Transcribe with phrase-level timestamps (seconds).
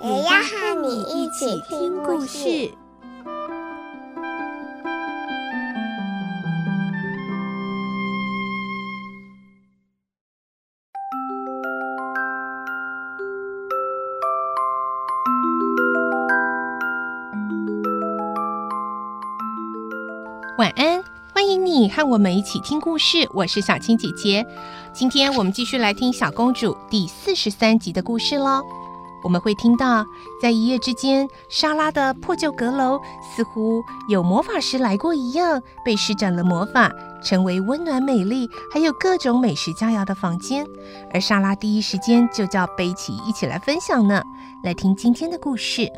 [0.00, 2.70] 也要和你一起听故事。
[20.58, 21.02] 晚安，
[21.34, 23.28] 欢迎你和我们一起听故事。
[23.34, 24.46] 我是小青姐姐，
[24.92, 28.62] 今天我们继续来听《小公主》第四十三集的故事喽。
[29.22, 30.04] 我们会听到，
[30.40, 33.00] 在一夜之间，莎拉的破旧阁楼
[33.34, 40.64] 似乎有魔法师来过一样，被施展了魔法，成为温暖美丽，还有各种美食佳肴的房间。
[41.12, 44.22] 而莎拉第一时间就叫贝奇一起来分享呢。
[44.62, 45.90] 来听今天的故事。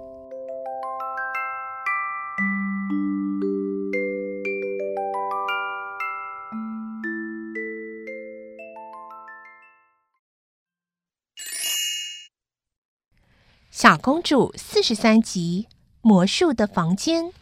[13.83, 15.67] 小公主四十三集：
[16.03, 17.33] 魔术的房间。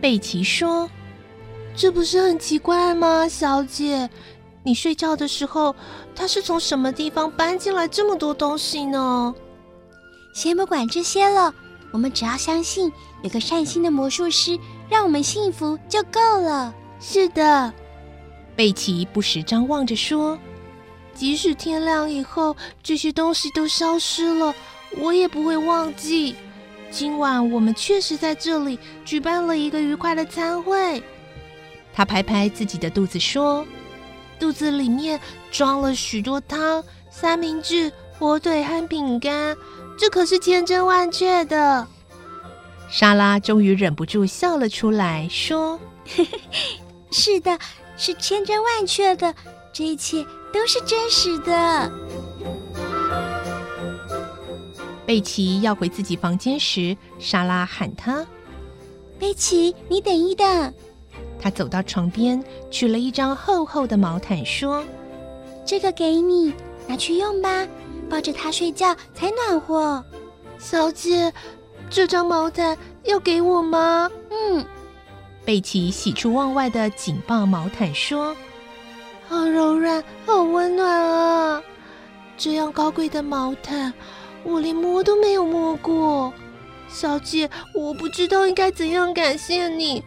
[0.00, 0.90] 贝奇说
[1.76, 4.10] ：“这不是很奇怪吗，小姐？
[4.64, 5.72] 你睡觉的时候，
[6.16, 9.32] 他是从什么地方搬进来这么多东西呢？”
[10.32, 11.54] 先不管这些了，
[11.90, 12.90] 我们只要相信
[13.22, 14.58] 有个善心的魔术师，
[14.88, 16.74] 让我们幸福就够了。
[17.00, 17.72] 是的，
[18.56, 20.38] 贝奇不时张望着说
[21.14, 24.54] ：“即使天亮以后这些东西都消失了，
[24.98, 26.34] 我也不会忘记。
[26.90, 31.02] 今晚我们确实在这里举办了一个愉快的餐会。”
[31.92, 33.66] 他拍拍自己的肚子说
[34.40, 35.20] ：“肚子里面
[35.50, 39.56] 装了许多汤、三明治、火腿和饼干。”
[39.98, 41.86] 这可是千真万确的。
[42.88, 45.78] 莎拉终于忍不住笑了出来，说
[47.10, 47.58] ：“是的，
[47.96, 49.34] 是千真万确的，
[49.72, 51.92] 这一切都是真实的。”
[55.04, 58.24] 贝奇要回自己房间时，莎拉喊他
[59.18, 60.74] ：“贝奇，你等一等。”
[61.40, 64.84] 他走到床边，取了一张厚厚的毛毯，说
[65.66, 66.54] ：“这个给你，
[66.86, 67.66] 拿去用吧。”
[68.12, 70.04] 抱着它睡觉才暖和，
[70.58, 71.32] 小姐，
[71.88, 74.10] 这张毛毯要给我吗？
[74.28, 74.62] 嗯，
[75.46, 78.36] 贝奇喜出望外的紧抱毛毯说
[79.26, 81.62] ：“好柔软，好温暖啊！
[82.36, 83.90] 这样高贵的毛毯，
[84.44, 86.34] 我连摸都没有摸过。
[86.90, 90.04] 小姐，我不知道应该怎样感谢你，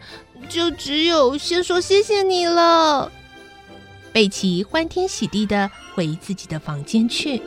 [0.48, 3.10] 就只有先说谢谢你了。”
[4.14, 7.42] 贝奇欢天喜地的回自己的房间去。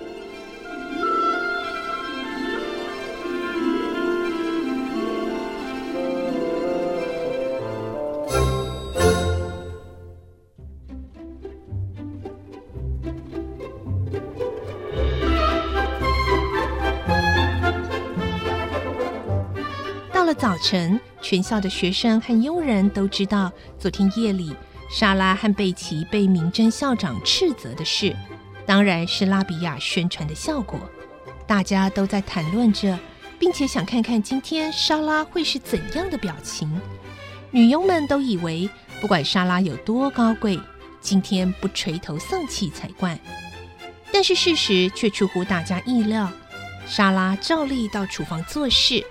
[20.62, 24.56] 晨，全校的学生和佣人都知道，昨天夜里
[24.90, 28.16] 莎拉和贝奇被明真校长斥责的事，
[28.66, 30.80] 当然是拉比亚宣传的效果。
[31.48, 32.98] 大家都在谈论着，
[33.40, 36.80] 并且想看看今天莎拉会是怎样的表情。
[37.52, 38.70] 女佣们都以为，
[39.02, 40.60] 不管莎拉有多高贵，
[41.02, 43.20] 今天不垂头丧气才怪。
[44.12, 46.32] 但是事实却出乎大家意料，
[46.86, 49.04] 莎拉照例到厨房做事。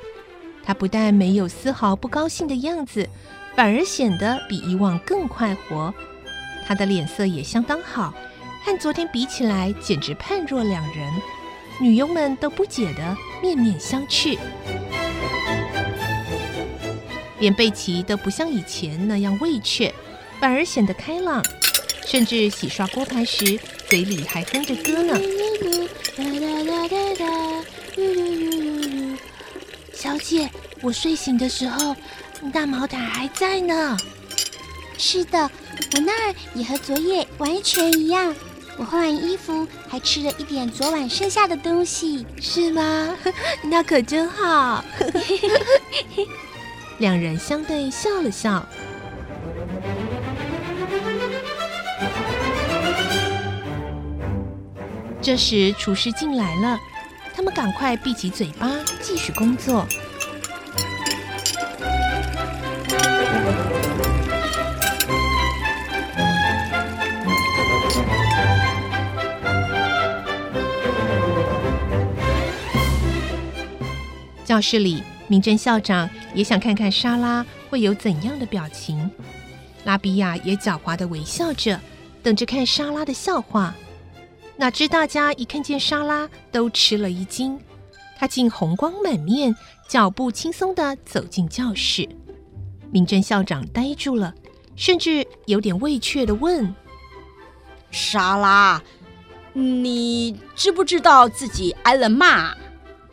[0.69, 3.09] 他不但没有丝毫不高兴的样子，
[3.57, 5.95] 反而显得比以往更快活。
[6.67, 8.13] 他的脸色也相当好，
[8.63, 11.11] 和昨天比起来，简直判若两人。
[11.81, 14.37] 女佣们都不解的面面相觑，
[17.39, 19.95] 连贝奇都不像以前那样畏怯，
[20.39, 21.43] 反而显得开朗，
[22.05, 25.19] 甚至洗刷锅盘时，嘴里还哼着歌呢。
[29.99, 30.49] 小姐，
[30.81, 31.97] 我睡醒的时候，
[32.53, 33.97] 大毛毯还在呢。
[34.97, 35.51] 是的，
[35.97, 38.33] 我那儿也和昨夜完全一样。
[38.77, 43.17] 我换完衣服，还吃了一点昨晚剩下的东西，是吗？
[43.65, 44.85] 那可真好。
[46.99, 48.65] 两人相对笑了笑。
[55.21, 56.79] 这时，厨师进来了，
[57.39, 58.69] 他们赶快闭起嘴巴，
[59.01, 59.87] 继续工作。
[74.45, 79.09] 教室里，明珍校长也想看看莎拉会有怎样的表情。
[79.85, 81.79] 拉比亚也狡猾的微笑着，
[82.21, 83.73] 等着看莎拉的笑话。
[84.61, 87.57] 哪知大家一看见莎拉，都吃了一惊。
[88.19, 89.55] 她竟红光满面，
[89.89, 92.09] 脚步轻松地走进教室。
[92.91, 94.35] 明真校长呆住了，
[94.75, 96.75] 甚至有点畏怯地问
[97.93, 98.83] ：“莎拉，
[99.53, 102.53] 你知不知道自己挨了骂？”“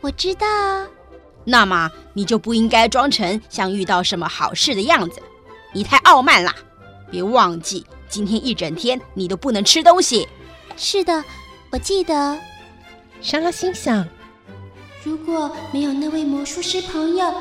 [0.02, 0.46] 我知道。”
[1.48, 5.22] 那么你就不应该装成像遇到什么好事的样子，
[5.72, 6.52] 你太傲慢了。
[7.08, 10.26] 别忘记，今天一整天你都不能吃东西。
[10.76, 11.24] 是的，
[11.70, 12.38] 我记得。
[13.22, 14.06] 莎拉心想，
[15.02, 17.34] 如果没有那位魔术师朋友，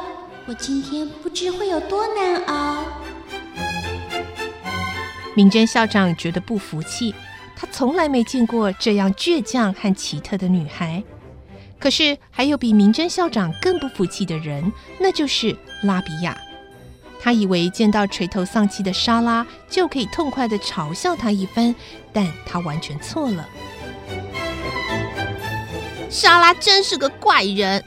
[0.45, 2.85] 我今天不知会有多难熬。
[5.35, 7.13] 明珍校长觉得不服气，
[7.57, 11.03] 他从来没见过这样倔强和奇特的女孩。
[11.77, 16.37] 可是还有比明珍校长更不服气的人，那就是拉比亚。
[17.25, 21.73] 他以为见到垂头丧气的莎拉就可以痛快地嘲笑他一番，
[22.13, 23.49] 但他完全错了。
[26.07, 27.83] 莎拉真是个怪人，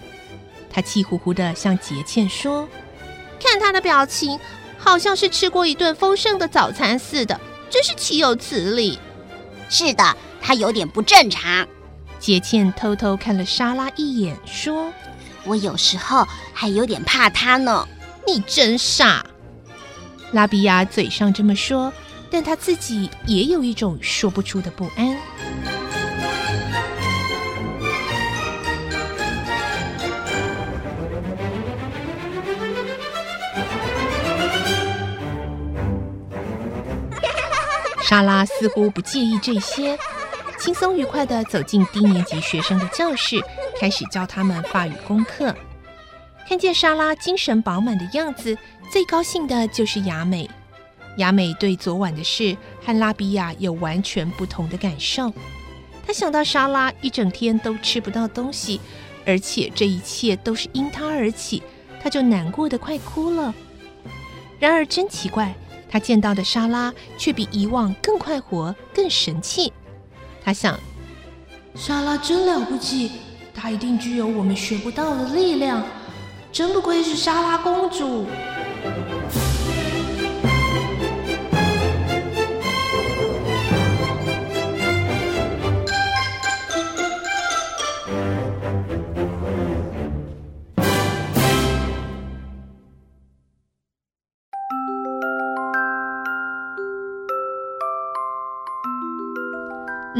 [0.69, 2.69] 他气呼呼地向杰茜说
[3.41, 4.37] ：“看他的表情，
[4.77, 8.99] 好像是吃过一顿丰盛的早餐似的，真是岂有此理。”
[9.71, 11.65] 是的，他有点不正常。
[12.19, 14.93] 杰茜偷偷看了莎拉一眼，说
[15.47, 17.87] ：“我有时候还有点怕他呢。”
[18.29, 19.25] 你真傻。
[20.33, 21.91] 拉比亚嘴上这么说，
[22.31, 25.17] 但他自己也有一种说不出的不安。
[38.05, 39.99] 莎拉似乎不介意这些。
[40.59, 43.43] 轻松愉快地走进低年级学生的教室，
[43.81, 45.55] 开始教他们法语功课。
[46.49, 48.57] 看见莎拉精神饱满的样子，
[48.91, 50.49] 最高兴的就是雅美。
[51.19, 55.31] 雅美对昨晚的事和拉比亚有完全不同的感受。
[56.07, 58.81] 她想到莎拉一整天都吃不到东西，
[59.27, 61.63] 而且这一切都是因她而起，
[62.03, 63.55] 她就难过的快哭了。
[64.59, 65.55] 然而真奇怪，
[65.91, 69.71] 她见到的莎拉却比以往更快活、更神气。
[70.43, 70.81] 她想，
[71.75, 73.13] 莎拉真了不起，
[73.53, 75.85] 她一定具有我们学不到的力量，
[76.51, 78.27] 真不愧是莎拉公主。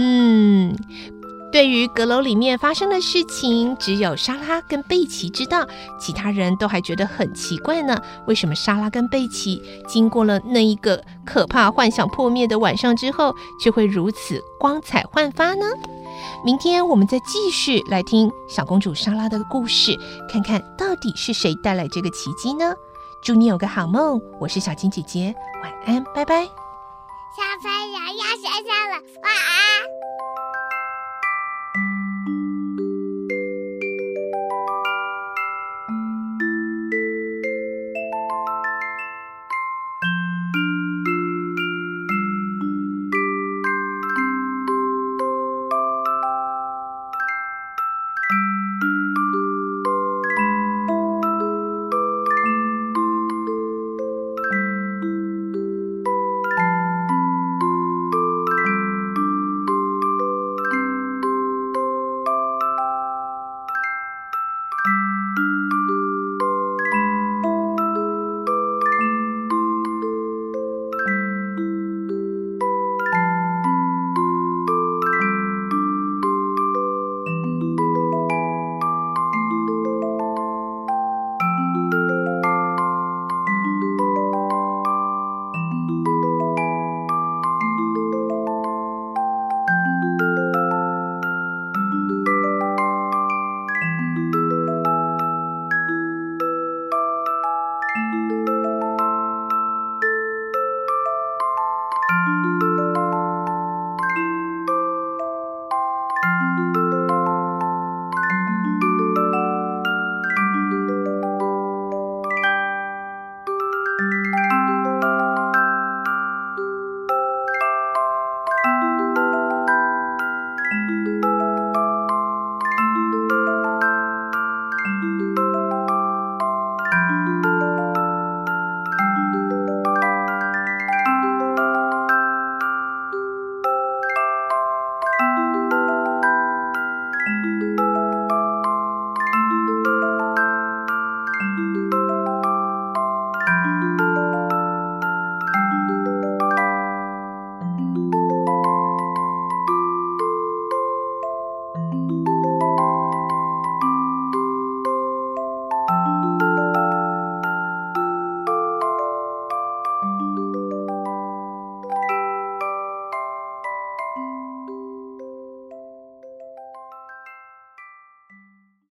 [0.01, 0.77] 嗯，
[1.51, 5.67] 对于阁楼里面发生的事情，只有莎拉跟贝奇知道，
[5.99, 7.99] 其他人都还觉得很奇怪呢。
[8.27, 15.65] 为什么莎拉跟贝奇经过了那一个可怕幻想破灭的晚上之后，却会如此光彩焕发呢？
[16.45, 19.99] 明天我们再继续来听小公主莎拉的故事，
[20.31, 22.75] 看看到底是谁带来这个奇迹呢？
[23.23, 26.45] 祝你有个好梦，我是小金姐姐，晚安，拜拜。
[26.45, 29.98] 小朋友要睡觉了，晚安。